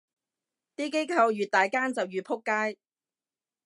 [0.75, 2.79] 啲機構越大間就越仆街